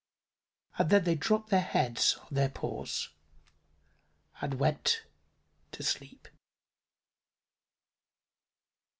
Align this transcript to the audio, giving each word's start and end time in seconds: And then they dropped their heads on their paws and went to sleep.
And 0.79 0.89
then 0.89 1.03
they 1.03 1.13
dropped 1.13 1.51
their 1.51 1.61
heads 1.61 2.15
on 2.23 2.29
their 2.31 2.49
paws 2.49 3.09
and 4.41 4.55
went 4.55 5.03
to 5.73 5.83
sleep. 5.83 6.27